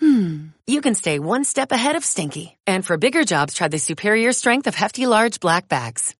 [0.00, 2.56] hmm, you can stay one step ahead of stinky.
[2.66, 6.14] And for bigger jobs, try the superior strength of Hefty Large Black Bags.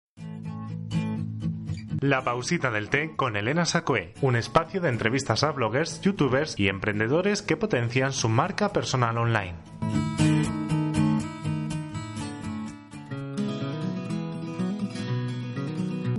[2.01, 6.67] La pausita del té con Elena Sacue, un espacio de entrevistas a bloggers, youtubers y
[6.67, 9.55] emprendedores que potencian su marca personal online.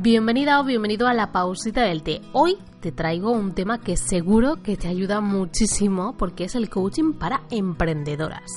[0.06, 2.20] Bienvenida o bienvenido a la pausita del té.
[2.32, 7.14] Hoy te traigo un tema que seguro que te ayuda muchísimo porque es el coaching
[7.14, 8.48] para emprendedoras.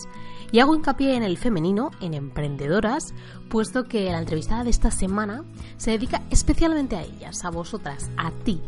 [0.52, 3.16] Y hago hincapié en el femenino, en emprendedoras,
[3.50, 5.44] puesto que la entrevistada de esta semana
[5.78, 8.62] se dedica especialmente a ellas, a vosotras, a ti,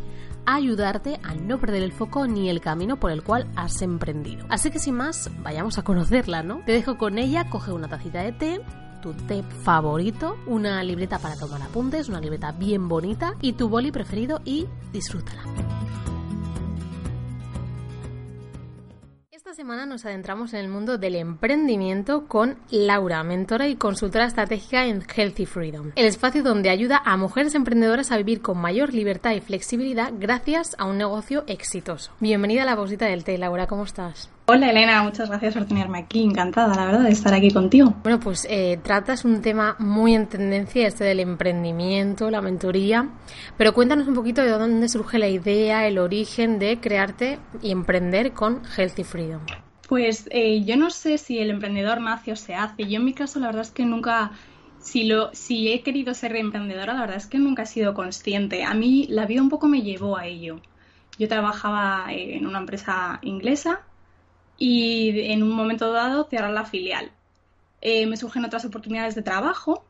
[0.48, 4.48] a ayudarte a no perder el foco ni el camino por el cual has emprendido.
[4.50, 6.64] Así que sin más, vayamos a conocerla, ¿no?
[6.66, 8.62] Te dejo con ella, coge una tacita de té,
[9.02, 13.92] tu té favorito, una libreta para tomar apuntes, una libreta bien bonita y tu boli
[13.92, 15.44] preferido y disfrútala.
[19.52, 24.86] Esta semana nos adentramos en el mundo del emprendimiento con Laura, mentora y consultora estratégica
[24.86, 29.32] en Healthy Freedom, el espacio donde ayuda a mujeres emprendedoras a vivir con mayor libertad
[29.34, 32.14] y flexibilidad gracias a un negocio exitoso.
[32.22, 34.30] Bienvenida a la pausita del té, Laura, ¿cómo estás?
[34.54, 36.22] Hola Elena, muchas gracias por tenerme aquí.
[36.22, 37.96] Encantada, la verdad, de estar aquí contigo.
[38.04, 43.08] Bueno, pues eh, tratas un tema muy en tendencia, este del emprendimiento, la mentoría,
[43.56, 48.34] pero cuéntanos un poquito de dónde surge la idea, el origen de crearte y emprender
[48.34, 49.40] con Healthy Freedom.
[49.88, 52.90] Pues eh, yo no sé si el emprendedor nace o se hace.
[52.90, 54.32] Yo en mi caso la verdad es que nunca,
[54.80, 58.66] si, lo, si he querido ser emprendedora, la verdad es que nunca he sido consciente.
[58.66, 60.60] A mí la vida un poco me llevó a ello.
[61.18, 63.86] Yo trabajaba en una empresa inglesa
[64.64, 67.10] y en un momento dado cerrar la filial.
[67.82, 69.84] Eh, me surgen otras oportunidades de trabajo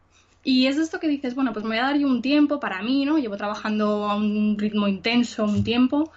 [0.46, 2.82] y es esto que dices, bueno, pues me voy a dar yo un tiempo para
[2.82, 3.18] mí, ¿no?
[3.18, 6.10] Llevo trabajando a un ritmo intenso un tiempo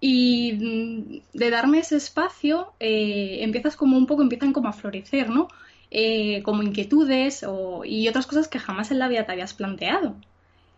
[0.00, 5.30] y mm, de darme ese espacio eh, empiezas como un poco, empiezan como a florecer,
[5.30, 5.46] ¿no?
[5.92, 10.16] Eh, como inquietudes o, y otras cosas que jamás en la vida te habías planteado.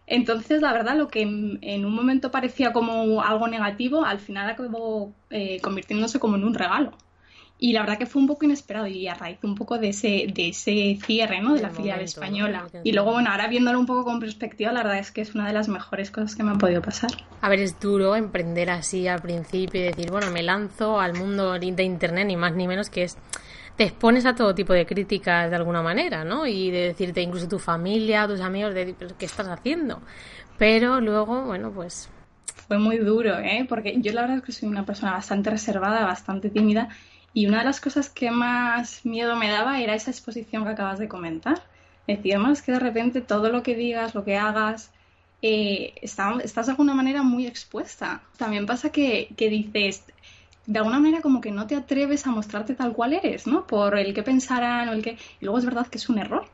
[0.06, 5.12] Entonces, la verdad, lo que en un momento parecía como algo negativo, al final acabó
[5.62, 6.92] convirtiéndose como en un regalo.
[7.64, 10.26] Y la verdad que fue un poco inesperado y a raíz un poco de ese,
[10.34, 11.54] de ese cierre ¿no?
[11.54, 12.66] de la filial española.
[12.82, 15.46] Y luego, bueno, ahora viéndolo un poco con perspectiva, la verdad es que es una
[15.46, 17.12] de las mejores cosas que me han podido pasar.
[17.40, 21.56] A ver, es duro emprender así al principio y decir, bueno, me lanzo al mundo
[21.56, 23.16] de Internet, ni más ni menos que es
[23.76, 26.48] te expones a todo tipo de críticas de alguna manera, ¿no?
[26.48, 30.02] Y de decirte incluso tu familia, tus amigos, de ¿qué estás haciendo?
[30.58, 32.10] Pero luego, bueno, pues...
[32.66, 33.64] Fue muy duro, ¿eh?
[33.68, 36.88] Porque yo la verdad es que soy una persona bastante reservada, bastante tímida
[37.34, 40.98] y una de las cosas que más miedo me daba era esa exposición que acabas
[40.98, 41.62] de comentar.
[42.06, 44.92] Decíamos que de repente todo lo que digas, lo que hagas,
[45.40, 48.22] eh, estás de alguna manera muy expuesta.
[48.36, 50.04] También pasa que, que, dices,
[50.66, 53.66] de alguna manera como que no te atreves a mostrarte tal cual eres, ¿no?
[53.66, 55.12] Por el que pensarán o el que...
[55.40, 56.44] Y luego es verdad que es un error.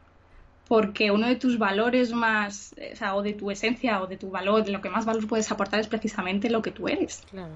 [0.68, 4.30] Porque uno de tus valores más, o, sea, o de tu esencia o de tu
[4.30, 7.22] valor, de lo que más valor puedes aportar es precisamente lo que tú eres.
[7.30, 7.54] Claro.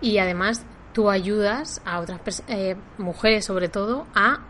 [0.00, 4.40] Y además tú ayudas a otras eh, mujeres, sobre todo, a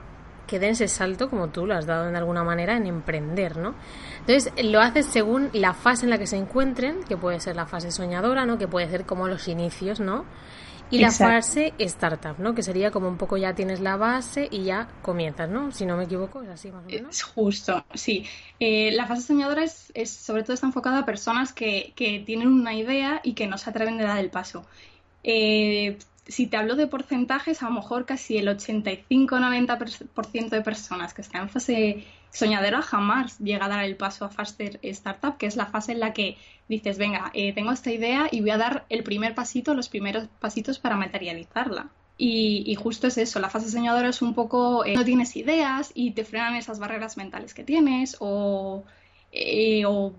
[0.46, 3.74] que den ese salto, como tú lo has dado de alguna manera, en emprender, ¿no?
[4.20, 7.66] Entonces, lo haces según la fase en la que se encuentren, que puede ser la
[7.66, 8.58] fase soñadora, ¿no?
[8.58, 10.24] Que puede ser como los inicios, ¿no?
[10.90, 12.52] Y la fase startup, ¿no?
[12.52, 15.70] Que sería como un poco ya tienes la base y ya comienzas, ¿no?
[15.70, 17.14] Si no me equivoco, es así más o menos.
[17.14, 18.26] Es justo, sí.
[18.58, 22.48] Eh, la fase soñadora es, es, sobre todo está enfocada a personas que, que tienen
[22.48, 24.66] una idea y que no se atreven a dar el paso.
[25.22, 25.96] Eh,
[26.30, 31.42] si te hablo de porcentajes, a lo mejor casi el 85-90% de personas que están
[31.42, 35.66] en fase soñadera jamás llega a dar el paso a Faster Startup, que es la
[35.66, 36.36] fase en la que
[36.68, 40.28] dices, venga, eh, tengo esta idea y voy a dar el primer pasito, los primeros
[40.38, 41.88] pasitos para materializarla.
[42.22, 46.10] Y, justo es eso, la fase soñadora es un poco, eh, no tienes ideas y
[46.10, 48.84] te frenan esas barreras mentales que tienes o,
[49.32, 50.12] eh, o,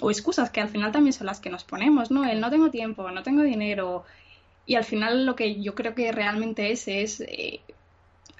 [0.00, 2.24] o, excusas que al final también son las que nos ponemos, ¿no?
[2.24, 4.04] El no tengo tiempo, no tengo dinero,
[4.66, 7.60] y al final lo que yo creo que realmente es es, eh,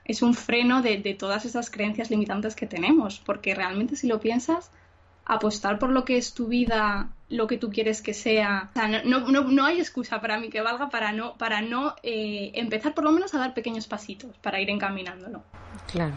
[0.04, 4.70] es un freno de, todas esas creencias limitantes que tenemos, porque realmente si lo piensas,
[5.24, 9.02] apostar por lo que es tu vida, lo que tú quieres que sea, o sea
[9.04, 12.94] no, no, no, hay excusa para mí que valga para no, para no eh, empezar
[12.94, 15.42] por lo menos a dar pequeños pasitos, para ir encaminándolo.
[15.90, 16.14] Claro.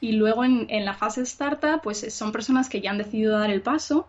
[0.00, 3.50] Y luego en, en la fase startup, pues son personas que ya han decidido dar
[3.50, 4.08] el paso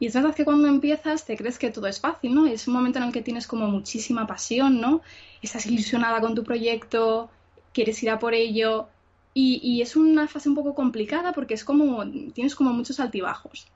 [0.00, 2.46] y es verdad que cuando empiezas te crees que todo es fácil, ¿no?
[2.46, 5.00] Es un momento en el que tienes como muchísima pasión, ¿no?
[5.42, 7.30] Estás ilusionada con tu proyecto,
[7.72, 8.88] quieres ir a por ello.
[9.34, 13.68] Y, es una fase un poco complicada porque es como, tienes como muchos altibajos.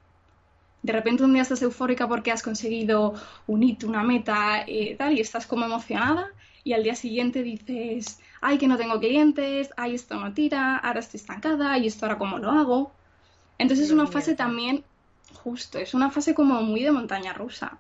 [0.83, 3.15] De repente un día estás eufórica porque has conseguido
[3.47, 6.33] un hito, una meta, eh, tal, y estás como emocionada.
[6.65, 10.99] Y al día siguiente dices, ay, que no tengo clientes, ay, esto no tira, ahora
[10.99, 12.93] estoy estancada, y esto ahora cómo lo hago.
[13.59, 14.85] Entonces es una fase también
[15.35, 17.79] Justo, es una fase como muy de montaña rusa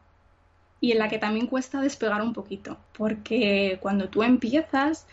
[0.81, 5.07] y en la que también cuesta despegar un poquito, porque cuando tú empiezas,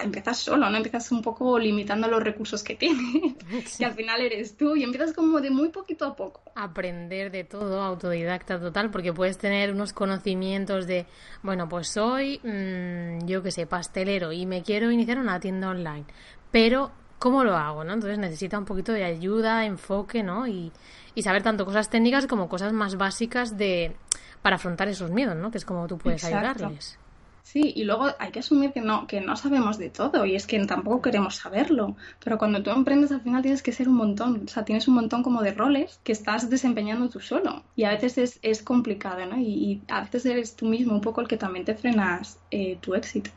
[0.00, 0.76] empiezas solo, ¿no?
[0.76, 3.34] Empiezas un poco limitando los recursos que tienes
[3.80, 6.40] y al final eres tú y empiezas como de muy poquito a poco.
[6.54, 11.06] Aprender de todo, autodidacta total, porque puedes tener unos conocimientos de,
[11.42, 16.04] bueno, pues soy, mm, yo qué sé, pastelero y me quiero iniciar una tienda online,
[16.52, 17.94] pero ¿cómo lo hago, no?
[17.94, 20.46] Entonces necesita un poquito de ayuda, enfoque, ¿no?
[20.46, 20.72] Y,
[21.14, 23.96] y saber tanto cosas técnicas como cosas más básicas de
[24.42, 25.50] para afrontar esos miedos, ¿no?
[25.50, 26.98] Que es como tú puedes ayudarles.
[27.42, 30.46] Sí, y luego hay que asumir que no, que no sabemos de todo y es
[30.46, 31.96] que tampoco queremos saberlo.
[32.22, 34.96] Pero cuando tú emprendes al final tienes que ser un montón, o sea, tienes un
[34.96, 37.62] montón como de roles que estás desempeñando tú solo.
[37.74, 39.38] Y a veces es, es complicado, ¿no?
[39.38, 42.94] Y, a veces eres tú mismo un poco el que también te frenas eh, tu
[42.94, 43.30] éxito.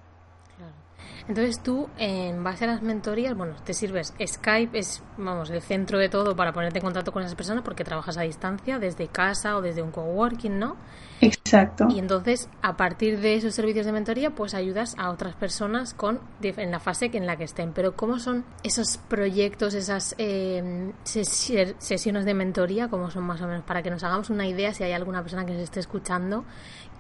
[1.28, 5.98] Entonces tú, en base a las mentorías, bueno, te sirves Skype, es, vamos, el centro
[6.00, 9.56] de todo para ponerte en contacto con esas personas porque trabajas a distancia, desde casa
[9.58, 10.76] o desde un coworking, ¿no?
[11.22, 11.88] Exacto.
[11.90, 16.20] Y entonces, a partir de esos servicios de mentoría, pues ayudas a otras personas con
[16.42, 17.74] en la fase en la que estén.
[17.74, 22.88] Pero ¿cómo son esos proyectos, esas eh, sesiones de mentoría?
[22.90, 23.64] ¿Cómo son más o menos?
[23.64, 26.44] Para que nos hagamos una idea si hay alguna persona que se esté escuchando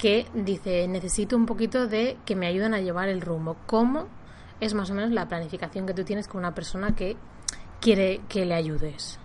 [0.02, 3.56] que dice, necesito un poquito de que me ayuden a llevar el rumbo.
[3.68, 3.91] ¿Cómo
[4.60, 7.18] es más o menos la planificación que tú tienes con una persona que
[7.80, 9.20] quiere que le ayudes?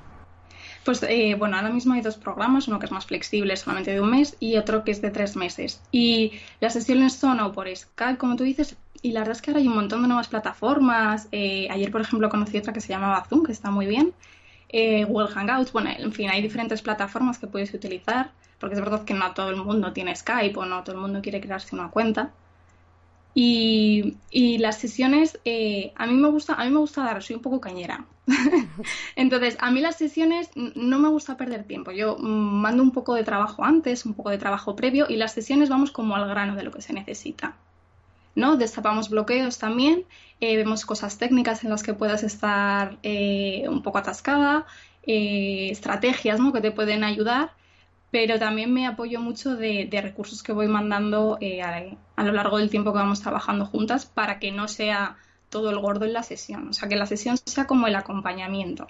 [0.85, 4.01] Pues eh, bueno, ahora mismo hay dos programas, uno que es más flexible, solamente de
[4.01, 5.83] un mes, y otro que es de tres meses.
[5.91, 9.51] Y las sesiones son o por Skype, como tú dices, y la verdad es que
[9.51, 11.29] ahora hay un montón de nuevas plataformas.
[11.33, 14.15] Eh, ayer, por ejemplo, conocí otra que se llamaba Zoom, que está muy bien.
[14.69, 19.05] Eh, Google Hangouts, bueno, en fin, hay diferentes plataformas que puedes utilizar, porque es verdad
[19.05, 21.91] que no todo el mundo tiene Skype o no todo el mundo quiere crearse una
[21.91, 22.31] cuenta.
[23.39, 27.43] Y, las sesiones, eh, a mí me gusta, a mí me gusta dar, soy un
[27.43, 28.07] poco cañera.
[29.17, 31.91] Entonces, a mí las sesiones no me gusta perder tiempo.
[31.93, 35.35] Yo mm, mando un poco de trabajo antes, un poco de trabajo previo, y las
[35.35, 37.57] sesiones vamos como al grano de lo que se necesita.
[38.35, 38.57] ¿no?
[38.57, 40.07] Destapamos bloqueos también,
[40.41, 44.65] eh, vemos cosas técnicas en las que puedas estar eh, un poco atascada,
[45.03, 46.55] estrategias ¿no?
[46.55, 47.51] que te pueden ayudar
[48.17, 52.71] pero también me apoyo mucho de, recursos que voy mandando eh, a, lo largo del
[52.71, 55.19] tiempo que vamos trabajando juntas para que no sea
[55.51, 58.87] todo el gordo en la sesión, o sea, que la sesión sea como el acompañamiento.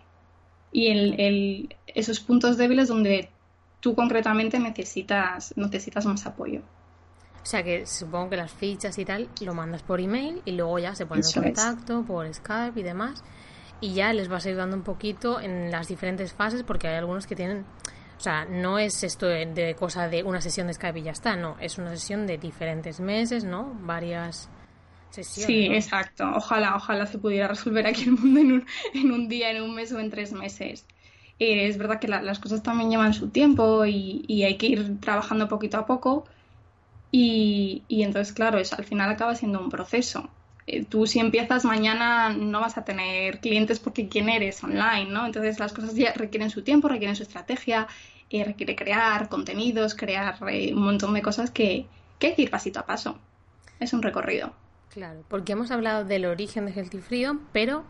[0.71, 3.29] Y el, esos puntos débiles donde
[3.81, 6.61] tú concretamente necesitas, necesitas más apoyo.
[7.43, 10.79] O sea que supongo que las fichas y tal lo mandas por email y luego
[10.79, 13.25] ya se ponen en contacto por Skype y demás.
[13.81, 17.35] Y ya les vas ayudando un poquito en las diferentes fases porque hay algunos que
[17.35, 17.67] tienen
[18.17, 21.37] o sea, no es esto de, cosa de una sesión de Skype y ya está,
[21.37, 23.77] no, es una sesión de diferentes meses, ¿no?
[23.83, 24.49] Varias
[25.11, 25.47] sesiones.
[25.47, 26.25] Sí, exacto.
[26.35, 29.75] Ojalá, ojalá se pudiera resolver aquí el mundo en un, en un día, en un
[29.75, 30.87] mes o en tres meses.
[31.39, 35.49] Eh, es verdad que las cosas también llevan su tiempo y, hay que ir trabajando
[35.49, 36.25] poquito a poco.
[37.13, 40.31] Y, y entonces, claro, eso al final acaba siendo un proceso.
[40.67, 45.27] Eh, tú si empiezas mañana no vas a tener clientes porque quién eres online, ¿no?
[45.27, 47.87] Entonces las cosas ya requieren su tiempo, requieren su estrategia,
[48.31, 51.87] eh, requiere crear contenidos, crear eh, un montón de cosas que,
[52.19, 53.19] que hay que ir pasito a paso.
[53.79, 54.53] Es un recorrido.
[54.93, 57.85] Claro, porque hemos hablado del origen de Healthy Freedom, pero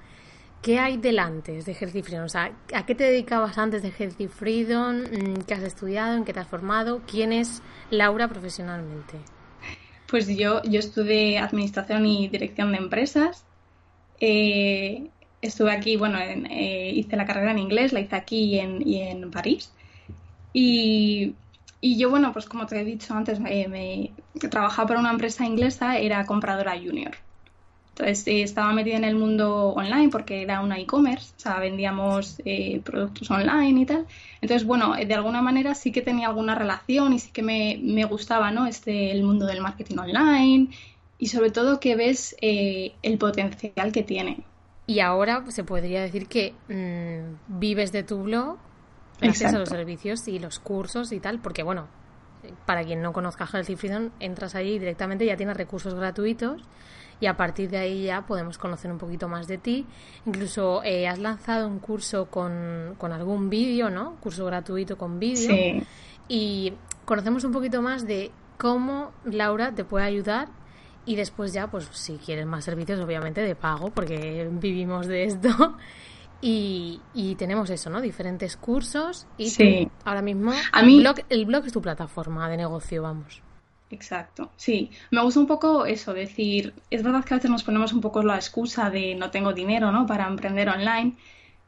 [0.60, 2.24] ¿qué hay delante de Healthy Freedom?
[2.24, 4.96] O sea, ¿a qué te dedicabas antes de Healthy Freedom?
[4.96, 6.14] Mm, ¿Qué has estudiado?
[6.16, 7.00] ¿En qué te has formado?
[7.06, 9.18] ¿Quién es Laura profesionalmente?
[10.08, 13.44] Pues yo, yo estudié Administración y Dirección de Empresas.
[14.20, 15.08] Eh,
[15.42, 19.02] estuve aquí, bueno, eh, hice la carrera en inglés, la hice aquí y en, y
[19.02, 19.72] en París.
[20.52, 21.34] Y,
[21.80, 24.12] y, yo, bueno, pues como te he dicho antes, eh, me,
[24.48, 27.12] trabajaba para una empresa inglesa, era compradora junior.
[27.98, 32.42] Entonces eh, estaba metida en el mundo online porque era una e-commerce, o sea, vendíamos
[32.44, 34.06] eh, productos online y tal.
[34.42, 38.04] Entonces, bueno, de alguna manera sí que tenía alguna relación y sí que me, me
[38.04, 38.66] gustaba, ¿no?
[38.66, 40.68] Este, el mundo del marketing online
[41.16, 44.44] y sobre todo que ves eh, el potencial que tiene.
[44.86, 48.58] Y ahora se podría decir que mm, vives de tu blog
[49.22, 51.86] gracias a los servicios y los cursos y tal, porque bueno,
[52.66, 56.60] para quien no conozca Healthy Freedom, entras allí directamente, ya tienes recursos gratuitos
[57.20, 59.86] y a partir de ahí ya podemos conocer un poquito más de ti.
[60.26, 64.16] Incluso eh, has lanzado un curso con, con algún vídeo, ¿no?
[64.20, 65.48] Curso gratuito con vídeo.
[65.50, 65.82] Sí.
[66.28, 66.72] Y
[67.04, 70.48] conocemos un poquito más de cómo Laura te puede ayudar
[71.06, 75.76] y después ya, pues si quieres más servicios, obviamente de pago, porque vivimos de esto.
[76.42, 78.00] Y, y tenemos eso, ¿no?
[78.02, 79.88] Diferentes cursos y Sí.
[80.04, 83.40] ahora mismo A mí- el, blog, el blog es tu plataforma de negocio, vamos.
[83.90, 84.90] Exacto, sí.
[85.12, 88.22] Me gusta un poco eso, decir, es verdad que a veces nos ponemos un poco
[88.22, 90.06] la excusa de no tengo dinero, ¿no?
[90.06, 91.16] Para emprender online.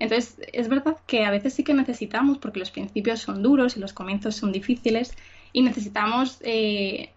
[0.00, 3.80] Entonces, es verdad que a veces sí que necesitamos, porque los principios son duros y
[3.80, 5.14] los comienzos son difíciles,
[5.52, 7.14] y necesitamos eh,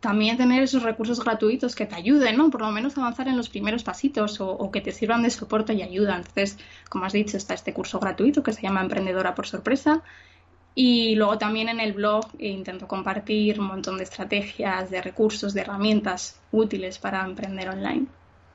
[0.00, 2.50] también tener esos recursos gratuitos que te ayuden, ¿no?
[2.50, 5.74] Por lo menos avanzar en los primeros pasitos o, o que te sirvan de soporte
[5.74, 6.16] y ayuda.
[6.16, 10.02] Entonces, como has dicho, está este curso gratuito que se llama Emprendedora por Sorpresa.
[10.74, 15.52] Y luego también en el blog eh, intento compartir un montón de estrategias, de recursos,
[15.52, 18.06] de herramientas útiles para emprender online.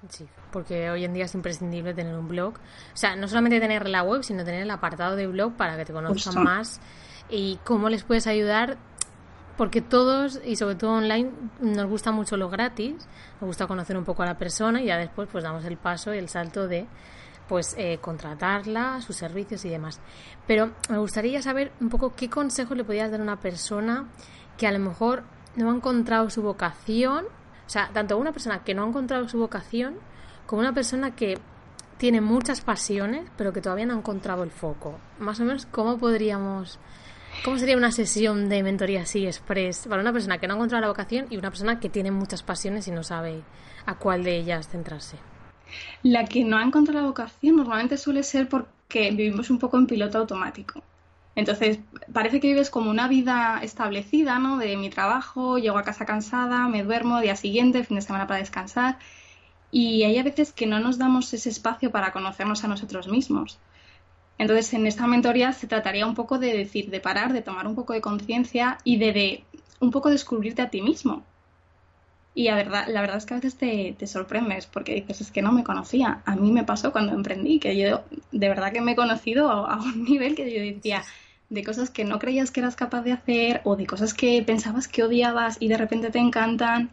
[0.09, 2.53] Sí, porque hoy en día es imprescindible tener un blog.
[2.93, 5.85] O sea, no solamente tener la web, sino tener el apartado de blog para que
[5.85, 6.39] te conozcan Justo.
[6.39, 6.79] más
[7.29, 8.77] y cómo les puedes ayudar.
[9.57, 11.31] Porque todos, y sobre todo online,
[11.61, 13.07] nos gusta mucho lo gratis,
[13.39, 16.13] nos gusta conocer un poco a la persona y ya después pues damos el paso
[16.13, 16.87] y el salto de
[17.47, 19.99] pues eh, contratarla, sus servicios y demás.
[20.47, 24.07] Pero me gustaría saber un poco qué consejo le podías dar a una persona
[24.57, 25.23] que a lo mejor
[25.55, 29.37] no ha encontrado su vocación, o sea, tanto una persona que no ha encontrado su
[29.37, 29.95] vocación
[30.45, 31.39] como una persona que
[31.97, 34.99] tiene muchas pasiones pero que todavía no ha encontrado el foco.
[35.19, 36.79] Más o menos, ¿cómo podríamos...
[37.43, 40.81] ¿Cómo sería una sesión de mentoría así express para una persona que no ha encontrado
[40.81, 43.43] la vocación y una persona que tiene muchas pasiones y no sabe
[43.85, 45.17] a cuál de ellas centrarse?
[46.03, 49.87] La que no ha encontrado la vocación normalmente suele ser porque vivimos un poco en
[49.87, 50.83] piloto automático.
[51.35, 51.79] Entonces,
[52.13, 54.57] parece que vives como una vida establecida, ¿no?
[54.57, 58.39] De mi trabajo, llego a casa cansada, me duermo, día siguiente, fin de semana para
[58.39, 58.97] descansar.
[59.71, 63.59] Y hay a veces que no nos damos ese espacio para conocernos a nosotros mismos.
[64.37, 67.75] Entonces, en esta mentoría se trataría un poco de decir, de parar, de tomar un
[67.75, 69.43] poco de conciencia y de, de
[69.79, 71.23] un poco descubrirte a ti mismo.
[72.37, 75.31] Y la verdad, la verdad es que a veces te, te sorprendes porque dices, es
[75.31, 76.21] que no me conocía.
[76.25, 79.73] A mí me pasó cuando emprendí, que yo de verdad que me he conocido a,
[79.73, 81.03] a un nivel que yo decía,
[81.49, 84.89] de cosas que no creías que eras capaz de hacer o de cosas que pensabas
[84.89, 86.91] que odiabas y de repente te encantan.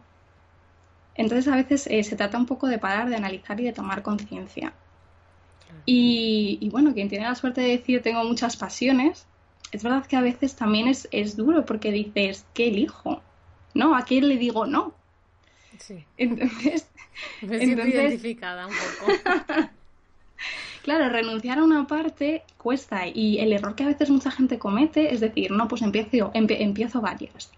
[1.15, 4.01] Entonces a veces eh, se trata un poco de parar, de analizar y de tomar
[4.01, 4.73] conciencia.
[5.85, 9.27] Y, y bueno, quien tiene la suerte de decir tengo muchas pasiones,
[9.73, 13.21] es verdad que a veces también es, es duro porque dices, ¿qué elijo?
[13.73, 13.95] ¿No?
[13.95, 14.93] ¿A quién le digo no?
[15.79, 16.03] Sí.
[16.17, 16.87] Entonces,
[17.41, 19.13] Me siento Entonces- identificada un poco.
[20.83, 25.13] claro, renunciar a una parte cuesta y el error que a veces mucha gente comete
[25.13, 27.51] es decir, no, pues empiezo, empe- empiezo varias.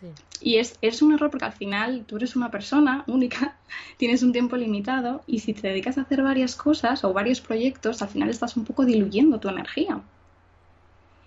[0.00, 0.08] Sí.
[0.40, 3.56] Y es, es un error porque al final tú eres una persona única,
[3.98, 8.02] tienes un tiempo limitado y si te dedicas a hacer varias cosas o varios proyectos,
[8.02, 10.00] al final estás un poco diluyendo tu energía.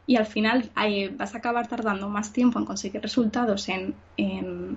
[0.07, 4.75] Y al final eh, vas a acabar tardando más tiempo en conseguir resultados en, en,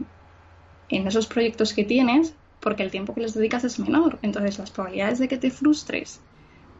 [0.89, 4.19] en esos proyectos que tienes porque el tiempo que les dedicas es menor.
[4.23, 6.21] Entonces las probabilidades de que te frustres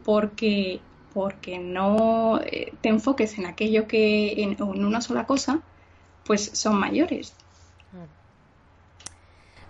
[0.03, 0.79] porque,
[1.13, 5.61] porque no eh, te enfoques en aquello que en, en una sola cosa,
[6.25, 7.33] pues son mayores.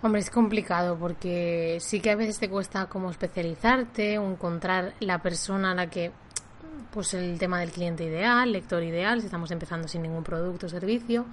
[0.02, 5.20] Hombre, es complicado porque sí que a veces te cuesta como especializarte o encontrar la
[5.20, 6.10] persona a la que,
[6.90, 10.68] pues el tema del cliente ideal, lector ideal, si estamos empezando sin ningún producto o
[10.70, 11.26] servicio.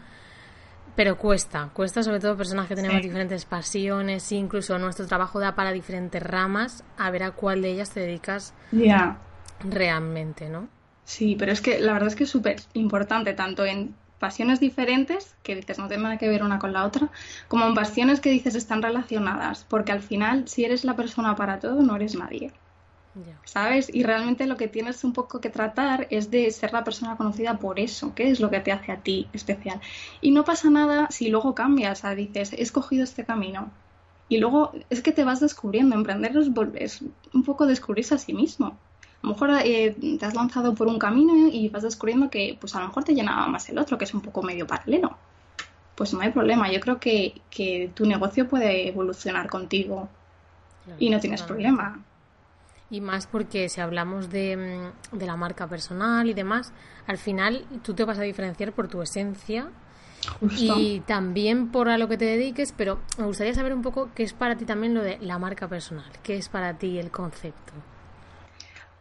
[0.98, 3.08] Pero cuesta, cuesta sobre todo personas que tenemos Sí.
[3.08, 7.92] diferentes pasiones, incluso nuestro trabajo da para diferentes ramas, a ver a cuál de ellas
[7.92, 8.54] te dedicas
[9.70, 10.68] realmente, ¿no?
[11.06, 15.36] Sí, pero es que la verdad es que es súper importante, tanto en pasiones diferentes,
[15.44, 17.10] que dices no tiene nada que ver una con la otra,
[17.48, 21.60] como en pasiones que dices están relacionadas, porque al final, si eres la persona para
[21.60, 22.52] todo, no eres nadie.
[23.44, 23.90] ¿Sabes?
[23.94, 27.58] Y realmente lo que tienes un poco que tratar es de ser la persona conocida
[27.58, 29.80] por eso, qué es lo que te hace a ti especial.
[30.22, 33.72] Y no pasa nada si luego cambias, sea, dices, he escogido este camino.
[34.30, 36.34] Y luego es que te vas descubriendo, emprender
[36.76, 37.02] es,
[37.34, 38.68] un poco descubrirse a sí mismo.
[38.68, 42.76] A lo mejor eh, te has lanzado por un camino y vas descubriendo que pues
[42.76, 45.18] a lo mejor te llenaba más el otro, que es un poco medio paralelo.
[45.96, 50.10] Pues no hay problema, yo creo que, que tu negocio puede evolucionar contigo
[51.00, 52.04] y no tienes problema.
[52.90, 56.72] Y más porque si hablamos de, mm, de la marca personal y demás,
[57.06, 59.68] al final tú te vas a diferenciar por tu esencia
[60.40, 60.76] Justo.
[60.78, 64.24] y también por a lo que te dediques, pero me gustaría saber un poco qué
[64.24, 67.74] es para ti también lo de la marca personal, qué es para ti el concepto.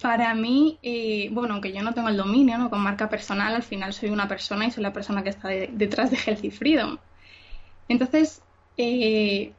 [0.02, 2.68] Para mí, eh, bueno, aunque yo no tengo el dominio, ¿no?
[2.70, 5.70] Con marca personal, al final soy una persona y soy la persona que está de-
[5.72, 6.98] detrás de Healthy Freedom.
[7.88, 8.42] Entonces,
[8.76, 9.54] eh,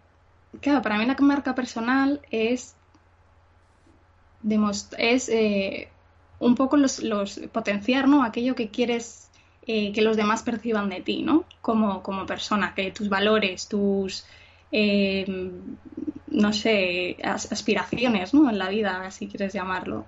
[0.62, 2.77] claro, para mí la marca personal es,
[4.98, 5.90] es eh,
[6.40, 8.24] un poco los, potenciar, ¿no?
[8.24, 9.30] Aquello que quieres
[9.66, 11.46] eh, que los demás perciban de ti, ¿no?
[11.62, 14.26] Como, como persona, que tus valores, tus,
[14.72, 15.26] eh,
[16.28, 18.50] no sé, aspiraciones, ¿no?
[18.50, 20.06] En la vida, si quieres llamarlo.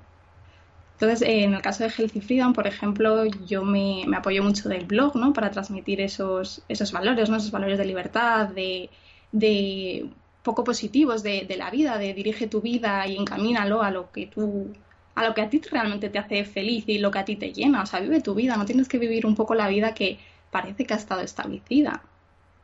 [0.93, 5.15] Entonces, en el caso de Healthy Freedom, por ejemplo, yo me, apoyo mucho del blog,
[5.15, 5.31] ¿no?
[5.31, 7.37] Para transmitir esos, esos valores, ¿no?
[7.37, 8.89] Esos valores de libertad, de,
[9.31, 10.09] de
[10.43, 14.27] poco positivos de, de, la vida, de dirige tu vida y encamínalo a lo que
[14.27, 14.73] tú,
[15.15, 17.51] a lo que a ti realmente te hace feliz y lo que a ti te
[17.51, 17.83] llena.
[17.83, 20.19] O sea, vive tu vida, no tienes que vivir un poco la vida que
[20.51, 22.01] parece que ha estado establecida.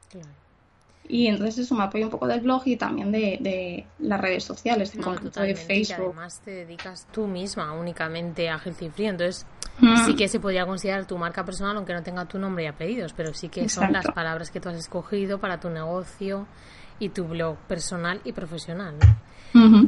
[0.09, 0.29] Claro.
[1.07, 4.91] Y entonces eso me apoya un poco del blog y también de, las redes sociales,
[4.91, 6.07] de Facebook.
[6.07, 9.45] además te dedicas tú misma únicamente a Healthy Free, entonces
[10.05, 13.13] sí que se podría considerar tu marca personal aunque no tenga tu nombre y apellidos,
[13.13, 16.47] pero sí que son las palabras que tú has escogido para tu negocio
[16.99, 18.95] y tu blog personal y profesional.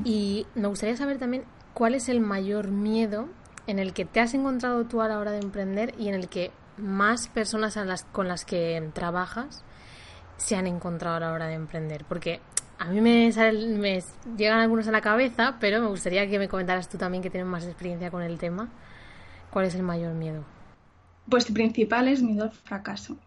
[0.06, 3.28] Y me gustaría saber también cuál es el mayor miedo
[3.68, 6.30] en el que te has encontrado tú a la hora de emprender y en el
[6.30, 9.64] que más personas a las, con las que trabajas
[10.38, 12.06] se han encontrado a la hora de emprender?
[12.06, 12.40] Porque
[12.80, 13.32] a mí me,
[13.78, 14.04] me
[14.38, 17.50] llegan algunos a la cabeza, pero me gustaría que me comentaras tú también que tienes
[17.50, 18.70] más experiencia con el tema.
[19.50, 20.46] ¿Cuál es el mayor miedo?
[21.30, 23.18] Pues el principal es miedo al fracaso.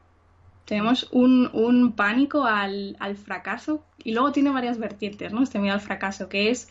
[0.70, 5.42] Tenemos un, pánico al, fracaso y luego tiene varias vertientes, ¿no?
[5.42, 6.68] Este miedo al fracaso, que es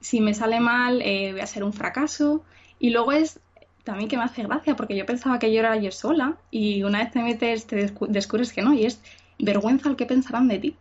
[0.00, 2.42] si me sale mal eh, voy a ser un fracaso
[2.78, 3.38] y luego es
[3.84, 7.00] también que me hace gracia porque yo pensaba que yo era yo sola y una
[7.00, 7.76] vez te metes te
[8.08, 9.02] descubres que no y es
[9.38, 10.76] vergüenza al que pensarán de ti.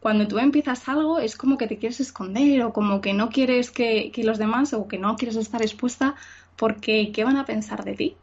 [0.00, 3.70] Cuando tú empiezas algo es como que te quieres esconder o como que no quieres
[3.70, 6.16] que, los demás o que no quieres estar expuesta
[6.56, 8.16] porque ¿qué van a pensar de ti?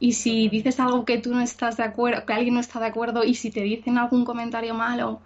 [0.00, 2.86] Y si dices algo que tú no estás de acuerdo, que alguien no está de
[2.86, 5.20] acuerdo y si te dicen algún comentario malo,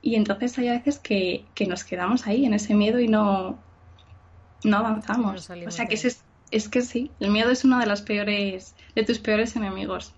[0.00, 3.58] y entonces hay a veces que, nos quedamos ahí en ese miedo y no,
[4.64, 5.50] no avanzamos.
[5.50, 9.04] o sea que es, es que sí, el miedo es uno de los peores, de
[9.04, 10.14] tus peores enemigos.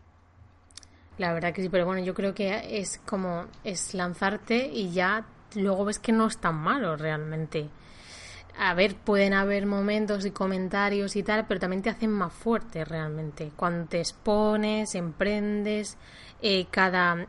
[1.18, 5.26] La verdad que sí, pero bueno, yo creo que es como es lanzarte y ya
[5.54, 7.68] luego ves que no es tan malo realmente.
[8.58, 12.84] A ver, pueden haber momentos y comentarios y tal, pero también te hacen más fuerte
[12.84, 13.52] realmente.
[13.56, 15.96] Cuando te expones, emprendes,
[16.42, 17.26] eh, cada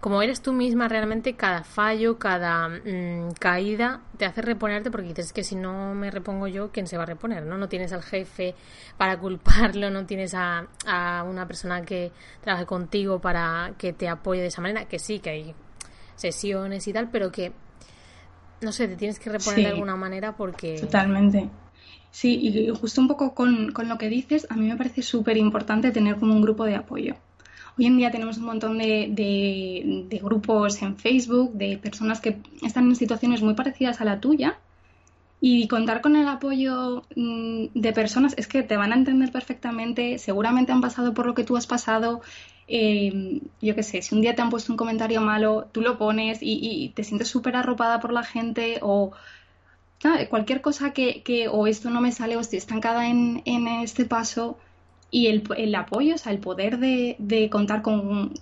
[0.00, 5.32] como eres tú misma realmente, cada fallo, cada mm, caída te hace reponerte porque dices
[5.32, 7.44] que si no me repongo yo, ¿quién se va a reponer?
[7.44, 8.54] No, no tienes al jefe
[8.98, 14.42] para culparlo, no tienes a, a una persona que trabaje contigo para que te apoye
[14.42, 15.54] de esa manera, que sí, que hay
[16.14, 17.52] sesiones y tal, pero que,
[18.60, 20.78] no sé, te tienes que reponer de alguna manera porque...
[20.80, 21.48] Totalmente.
[22.10, 25.36] Sí, y justo un poco con, con lo que dices, a mí me parece súper
[25.36, 27.14] importante tener como un grupo de apoyo.
[27.78, 32.96] Hoy en día tenemos un montón de, grupos en Facebook de personas que están en
[32.96, 34.58] situaciones muy parecidas a la tuya
[35.42, 40.16] y contar con el apoyo mm, de personas es que te van a entender perfectamente,
[40.16, 42.22] seguramente han pasado por lo que tú has pasado.
[42.68, 45.98] Eh, yo qué sé, si un día te han puesto un comentario malo, tú lo
[45.98, 49.12] pones y, te sientes súper arropada por la gente o
[50.30, 54.04] cualquier cosa que, que, o esto no me sale o estoy estancada en, en este
[54.04, 54.56] paso,
[55.10, 58.34] y el, el apoyo, o sea, el poder de, de contar con,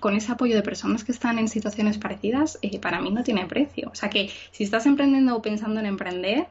[0.00, 3.46] con ese apoyo de personas que están en situaciones parecidas, eh, para mí no tiene
[3.46, 3.88] precio.
[3.90, 6.46] O sea que si estás emprendiendo o pensando en emprender,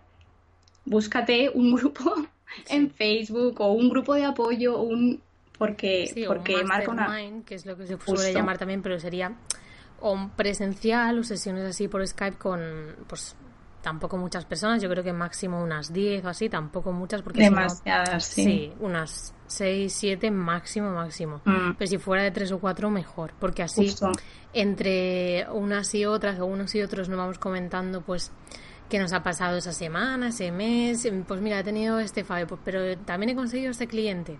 [0.85, 2.15] búscate un grupo
[2.69, 5.21] en Facebook o un grupo de apoyo, un
[5.57, 9.33] porque porque marca una que es lo que se suele llamar también, pero sería
[9.99, 12.61] o presencial o sesiones así por Skype con
[13.07, 13.35] pues
[13.83, 18.23] tampoco muchas personas, yo creo que máximo unas 10 o así, tampoco muchas porque demasiadas,
[18.25, 18.43] sí.
[18.43, 18.73] sí.
[18.79, 21.41] unas 6, 7 máximo, máximo.
[21.43, 21.73] Mm.
[21.77, 23.93] Pero si fuera de 3 o 4 mejor, porque así
[24.53, 28.31] entre unas y otras o unos y otros nos vamos comentando pues
[28.89, 32.61] qué nos ha pasado esa semana, ese mes, pues mira, he tenido este fallo, pues,
[32.63, 34.37] pero también he conseguido este cliente.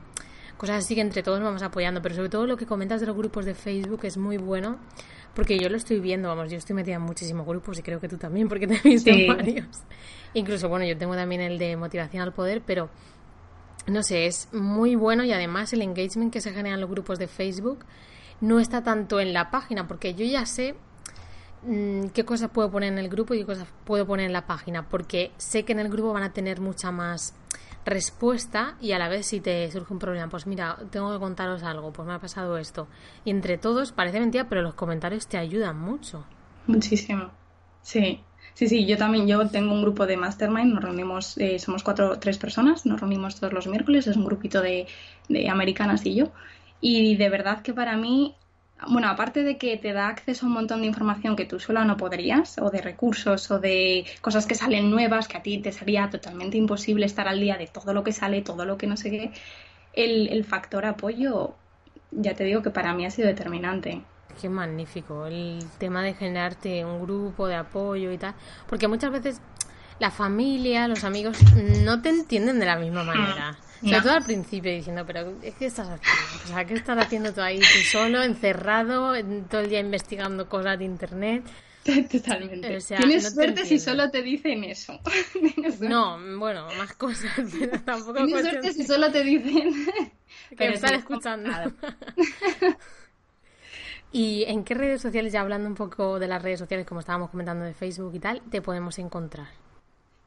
[0.63, 3.17] Cosas así que entre todos vamos apoyando, pero sobre todo lo que comentas de los
[3.17, 4.78] grupos de Facebook es muy bueno
[5.36, 8.08] porque yo lo estoy viendo, vamos, yo estoy metida en muchísimos grupos y creo que
[8.08, 9.67] tú también, porque te he visto en varios.
[10.34, 12.89] Incluso, bueno, yo tengo también el de motivación al poder, pero
[13.88, 17.19] no sé, es muy bueno y además el engagement que se genera en los grupos
[17.19, 17.80] de Facebook
[18.39, 20.76] no está tanto en la página, porque yo ya sé
[21.63, 24.47] mm, qué cosas puedo poner en el grupo y qué cosas puedo poner en la
[24.47, 27.34] página, porque sé que en el grupo van a tener mucha más
[27.86, 31.63] respuesta y a la vez si te surge un problema, pues mira, tengo que contaros
[31.63, 32.88] algo, pues me ha pasado esto.
[33.26, 36.26] Y entre todos, parece mentira, pero los comentarios te ayudan mucho.
[36.67, 37.32] Muchísimo.
[37.82, 38.22] Sí.
[38.54, 42.19] Sí, sí, yo también, yo tengo un grupo de mastermind, nos reunimos, eh, somos cuatro,
[42.19, 44.86] tres personas, nos reunimos todos los miércoles, es un grupito de,
[45.28, 46.32] de americanas y yo.
[46.80, 48.36] Y de verdad que para mí
[48.88, 51.86] bueno, aparte de que te da acceso a un montón de información que tú sola
[51.86, 55.72] no podrías, o de recursos, o de cosas que salen nuevas, que a ti te
[55.72, 58.98] sería totalmente imposible estar al día de todo lo que sale, todo lo que no
[58.98, 59.32] sé qué,
[59.93, 61.56] el, el factor apoyo,
[62.12, 64.02] ya te digo que para mí ha sido determinante.
[64.41, 68.34] Qué magnífico, el tema de generarte un grupo de apoyo y tal,
[68.67, 69.41] porque muchas veces
[70.00, 71.38] la familia, los amigos
[71.84, 73.58] no te entienden de la misma manera.
[73.84, 76.43] Sobre todo al principio diciendo, pero ¿qué estás haciendo?
[76.43, 79.13] O sea, ¿qué estás haciendo tú ahí tú solo, encerrado,
[79.50, 81.43] todo el día investigando cosas de internet?
[82.12, 82.80] Totalmente.
[82.80, 85.00] Tienes suerte si solo te dicen eso.
[85.82, 88.26] no, bueno, más cosas, pero tampoco.
[88.26, 89.74] Tienes suerte si solo te dicen
[90.58, 91.50] que me están escuchando.
[94.12, 97.32] ¿Y en qué redes sociales, ya hablando un poco de las redes sociales, como estábamos
[97.32, 99.48] comentando de Facebook y tal, te podemos encontrar?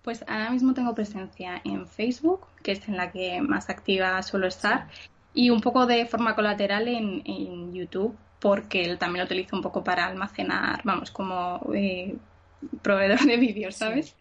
[0.06, 4.46] Pues ahora mismo tengo presencia en Facebook, que es en la que más activa suelo
[4.46, 4.86] estar,
[5.34, 10.06] y un poco de forma colateral en, YouTube, porque también lo utilizo un poco para
[10.06, 12.14] almacenar, vamos, como eh,
[12.82, 14.14] proveedor de vídeos, ¿sabes?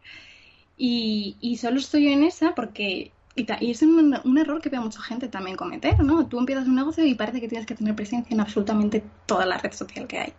[0.76, 5.02] Y, y, solo estoy en esa porque, y, es un, un, error que veo mucha
[5.02, 6.26] gente también cometer, ¿no?
[6.26, 9.60] Tú empiezas un negocio y parece que tienes que tener presencia en absolutamente toda la
[9.60, 10.34] red social que hay.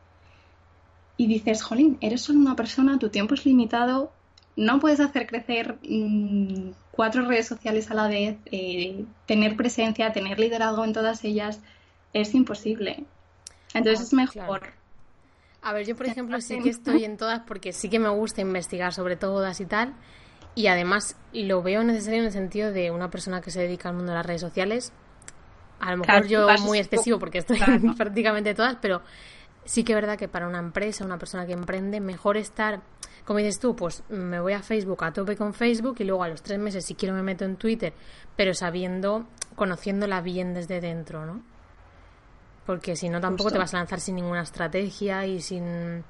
[1.17, 4.11] Y dices, jolín, eres solo una persona, tu tiempo es limitado,
[4.57, 10.41] no puedes hacer crecer mm, cuatro redes sociales a la vez, eh, tener presencia, tener
[10.41, 11.61] liderazgo en todas ellas,
[12.13, 13.05] es imposible.
[13.75, 14.63] Entonces es mejor.
[15.63, 18.41] A ver, yo por ejemplo sí que estoy en todas porque sí que me gusta
[18.41, 19.95] investigar sobre todas y tal.
[20.55, 23.97] Y además lo veo necesario en el sentido de una persona que se dedica al
[23.97, 24.93] mundo de las redes sociales.
[25.81, 29.03] A lo mejor yo muy excesivo porque estoy en prácticamente todas, pero
[29.67, 32.81] sí que es verdad que para una empresa, una persona que emprende, mejor estar
[33.27, 36.29] como dices tú, pues me voy a Facebook a tope con Facebook y luego a
[36.29, 37.93] los tres meses si quiero me meto en Twitter,
[38.37, 41.43] pero sabiendo, conociéndola bien desde dentro, ¿no?
[42.65, 46.05] Porque si no tampoco te vas a lanzar sin ninguna estrategia y sin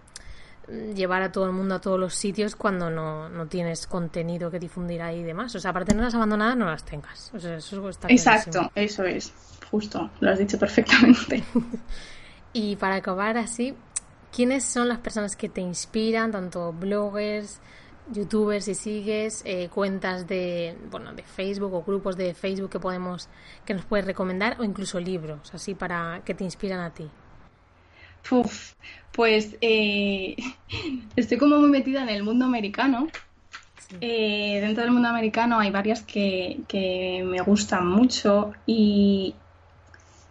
[0.94, 4.58] llevar a todo el mundo a todos los sitios cuando no, no tienes contenido que
[4.58, 5.54] difundir ahí y demás.
[5.54, 7.30] O sea, para tenerlas abandonadas no las tengas.
[7.34, 9.32] O sea, eso está Exacto, eso es.
[9.70, 11.42] Justo, lo has dicho perfectamente.
[12.52, 13.74] y para acabar así,
[14.36, 17.58] ¿Quiénes son las personas que te inspiran, tanto bloggers,
[18.12, 23.30] youtubers, si sigues, eh, cuentas de, bueno, de Facebook o grupos de Facebook que podemos,
[23.64, 27.08] que nos puedes recomendar o incluso libros, así para que te inspiran a ti?
[28.30, 28.74] Uf,
[29.10, 30.36] pues eh,
[31.16, 33.08] estoy como muy metida en el mundo americano.
[34.02, 39.34] Eh, dentro del mundo americano hay varias que, que me gustan mucho y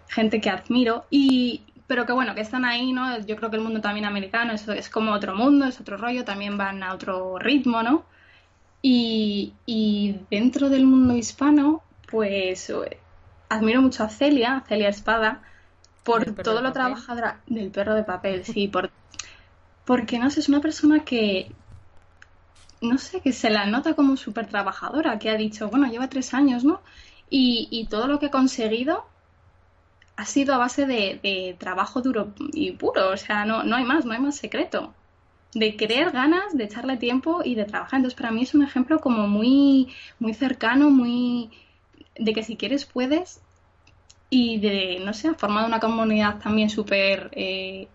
[0.10, 1.06] gente que admiro.
[1.10, 3.20] Y pero que bueno, que están ahí, ¿no?
[3.20, 6.26] Yo creo que el mundo también americano es, es como otro mundo, es otro rollo,
[6.26, 8.06] también van a otro ritmo, ¿no?
[8.82, 12.72] Y, y dentro del mundo hispano, pues
[13.50, 15.42] admiro mucho a Celia, Celia Espada,
[16.04, 18.92] por todo lo trabajadora del perro de papel, sí, por,
[19.86, 21.52] porque no sé, es una persona que,
[22.82, 26.34] no sé, que se la nota como súper trabajadora, que ha dicho, bueno, lleva tres
[26.34, 26.82] años, ¿no?
[27.30, 29.06] Y, y todo lo que ha conseguido
[30.18, 34.06] ha sido a base de, trabajo duro y puro, o sea, no, no hay más,
[34.06, 34.94] no hay más secreto.
[35.54, 38.00] De querer ganas, de echarle tiempo y de trabajar.
[38.00, 41.50] Entonces, para mí es un ejemplo como muy, muy cercano, muy
[42.18, 43.42] de que si quieres puedes
[44.30, 47.88] y de, no sé, ha formado una comunidad también súper eh,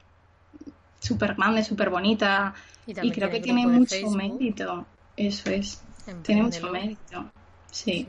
[1.00, 2.54] súper grande, súper bonita
[2.86, 4.86] y, creo que tiene mucho mérito.
[5.16, 5.82] Eso es,
[6.22, 7.30] tiene mucho mérito.
[7.70, 8.06] sí.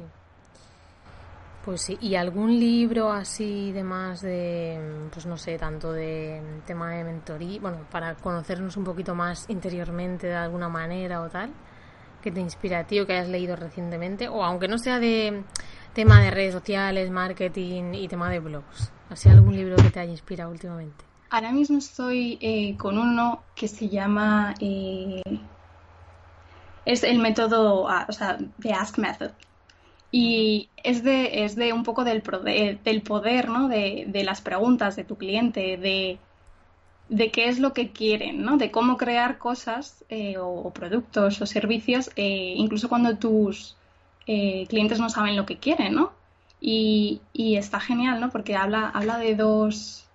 [1.64, 4.80] Pues sí, ¿y algún libro así de más de,
[5.14, 10.26] pues no sé, tanto de tema de mentoría, bueno, para conocernos un poquito más interiormente
[10.26, 11.52] de alguna manera o tal,
[12.24, 15.44] que te inspira a ti o que hayas leído recientemente, o aunque no sea de
[15.94, 20.12] tema de redes sociales, marketing y tema de blogs, así algún libro que te haya
[20.12, 21.06] inspirado últimamente?
[21.30, 25.22] Ahora mismo estoy eh, con uno que se llama, eh,
[26.86, 29.32] es el método, o sea, The Ask Method
[30.12, 32.22] y es de, es de un poco del,
[32.84, 33.70] del poder, ¿no?
[33.70, 36.20] De, de, las preguntas de tu cliente, de,
[37.10, 38.58] de, qué es lo que quieren, ¿no?
[38.58, 43.78] De cómo crear cosas eh, o, productos o servicios, eh, incluso cuando tus
[44.28, 46.12] eh, clientes no saben lo que quieren, ¿no?
[46.60, 48.30] Y, y, está genial, ¿no?
[48.32, 50.06] Porque habla, habla de dos...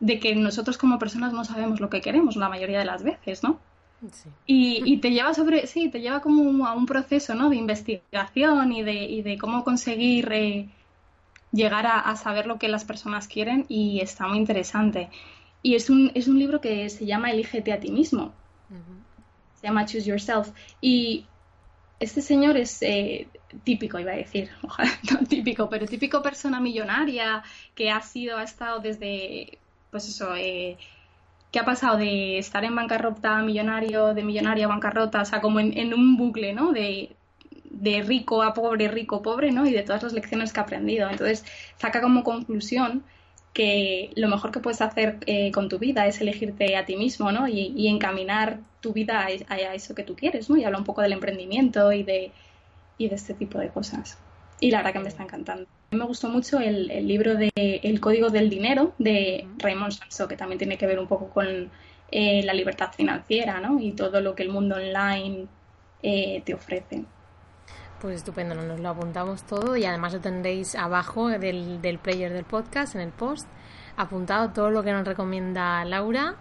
[0.00, 3.42] de que nosotros como personas no sabemos lo que queremos la mayoría de las veces,
[3.42, 3.60] ¿no?
[4.46, 7.50] Y, te lleva sobre, sí, te lleva como a un proceso, ¿no?
[7.50, 10.68] De investigación y de, de cómo conseguir eh,
[11.52, 15.10] llegar a, saber lo que las personas quieren y está muy interesante.
[15.62, 18.32] Y es un, es un libro que se llama Elígete a ti mismo.
[19.60, 20.50] Se llama Choose Yourself.
[20.80, 21.26] Y
[21.98, 23.26] este señor es eh,
[23.64, 27.42] típico, iba a decir, ojalá no típico, pero típico persona millonaria
[27.74, 29.58] que ha sido, ha estado desde
[29.90, 30.76] pues eso, eh,
[31.50, 35.60] que ha pasado de estar en bancarrota millonario, de millonario a bancarrota, o sea, como
[35.60, 36.72] en, un bucle, ¿no?
[36.72, 37.14] De,
[38.04, 39.66] rico a pobre, rico a pobre, ¿no?
[39.66, 41.08] Y de todas las lecciones que ha aprendido.
[41.08, 41.44] Entonces,
[41.76, 43.04] saca como conclusión
[43.54, 47.32] que lo mejor que puedes hacer eh, con tu vida es elegirte a ti mismo,
[47.32, 47.48] ¿no?
[47.48, 50.56] Y, encaminar tu vida a, eso que tú quieres, ¿no?
[50.56, 52.32] Y habla un poco del emprendimiento y de,
[52.98, 54.18] y de este tipo de cosas.
[54.60, 55.66] Y la verdad que me está encantando.
[55.90, 60.58] Me gustó mucho el, libro de El Código del Dinero de Raymond Sanso, que también
[60.58, 61.70] tiene que ver un poco con
[62.10, 63.80] eh, la libertad financiera, ¿no?
[63.80, 65.46] Y todo lo que el mundo online
[66.02, 67.04] eh, te ofrece.
[68.02, 72.94] Pues estupendo, nos lo apuntamos todo y además lo tendréis abajo del player del podcast,
[72.94, 73.48] en el post,
[73.96, 76.36] apuntado todo lo que nos recomienda Laura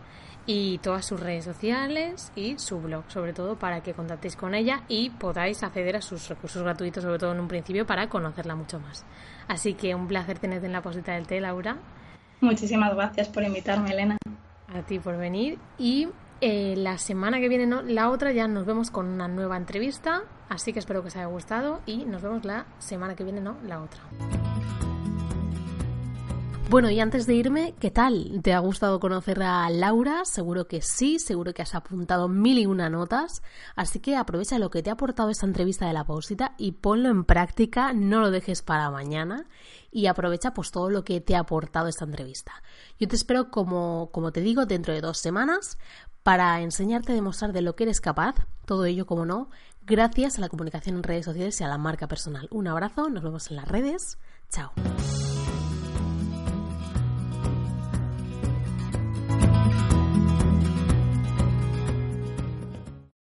[0.48, 4.82] y todas sus redes sociales y su blog, sobre todo para que contactéis con ella
[4.88, 8.80] y podáis acceder a sus recursos gratuitos, sobre todo en un principio, para conocerla mucho
[8.80, 9.06] más.
[9.48, 11.78] Así que un placer tenerte en la posita del té, Laura.
[12.40, 14.18] Muchísimas gracias por invitarme, Elena.
[14.74, 16.08] A ti por venir y
[16.40, 20.24] eh, la semana que viene, no, la otra, ya nos vemos con una nueva entrevista.
[20.50, 23.58] Así que espero que os haya gustado y nos vemos la semana que viene, no,
[23.64, 24.02] la otra.
[26.70, 28.42] Bueno, y antes de irme, ¿qué tal?
[28.44, 30.26] ¿Te ha gustado conocer a Laura?
[30.26, 33.42] Seguro que sí, seguro que has apuntado mil y una notas.
[33.78, 37.08] Así que aprovecha lo que te ha aportado esta entrevista de la pausita y ponlo
[37.08, 39.48] en práctica, no lo dejes para mañana
[39.92, 42.62] y aprovecha pues todo lo que te ha aportado esta entrevista.
[43.00, 45.78] Yo te espero, como, como te digo, dentro de dos semanas
[46.22, 49.50] para enseñarte a demostrar de lo que eres capaz, todo ello, como no,
[49.86, 52.50] gracias a la comunicación en redes sociales y a la marca personal.
[52.52, 54.20] Un abrazo, nos vemos en las redes.
[54.50, 54.74] Chao.